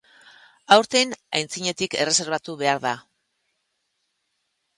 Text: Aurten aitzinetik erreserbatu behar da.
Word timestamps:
Aurten 0.75 1.13
aitzinetik 1.39 1.97
erreserbatu 1.99 2.57
behar 2.63 2.81
da. 2.87 2.95